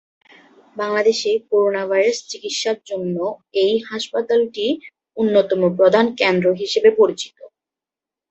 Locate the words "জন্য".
2.89-3.15